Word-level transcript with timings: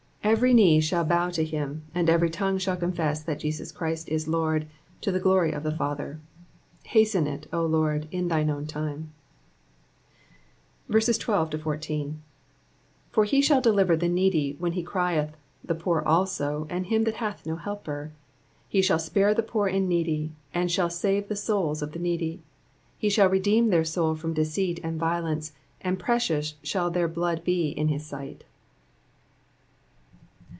'* 0.21 0.23
Every 0.31 0.53
knee 0.53 0.79
shall 0.79 1.03
bow 1.03 1.31
to 1.31 1.43
hirn, 1.43 1.81
and 1.95 2.07
every 2.07 2.29
tongue 2.29 2.57
shall 2.59 2.77
confess 2.77 3.21
that 3.23 3.39
Jesus 3.39 3.71
Christ 3.71 4.07
is 4.07 4.27
Lord, 4.29 4.67
to 5.01 5.11
the 5.11 5.19
glory 5.19 5.51
of 5.51 5.63
God 5.63 5.73
the 5.73 5.75
Father.'' 5.77 6.19
Hasten 6.85 7.25
it, 7.27 7.47
O 7.51 7.65
Lord, 7.65 8.07
in 8.11 8.27
thine 8.27 8.49
own 8.51 8.67
time. 8.67 9.11
12 10.87 11.55
For 13.09 13.23
he 13.25 13.41
shall 13.41 13.61
deliver 13.61 13.97
the 13.97 14.07
needy 14.07 14.55
when 14.59 14.73
he 14.73 14.83
crieth; 14.83 15.35
the 15.65 15.75
poor 15.75 16.01
also, 16.05 16.65
and 16.69 16.85
///;;/ 16.85 17.05
that 17.07 17.15
hath 17.15 17.45
no 17.47 17.55
helper. 17.57 18.11
13 18.67 18.67
He 18.69 18.81
shall 18.83 18.99
spare 18.99 19.33
the 19.33 19.43
poor 19.43 19.67
and 19.67 19.89
needy, 19.89 20.31
and 20.53 20.71
shall 20.71 20.91
save 20.91 21.27
the 21.27 21.35
souls 21.35 21.81
of 21.81 21.93
the 21.93 21.99
needy. 21.99 22.35
14 22.97 22.97
He 22.99 23.09
shall 23.09 23.27
redeem 23.29 23.67
their 23.69 23.83
soul 23.83 24.13
from 24.15 24.35
deceit 24.35 24.79
and 24.83 24.99
violence: 24.99 25.51
and 25.81 25.97
precious 25.99 26.53
shall 26.63 26.89
their 26.91 27.07
blood 27.09 27.43
be 27.43 27.69
in 27.69 27.87
his 27.89 28.05
sight. 28.05 28.43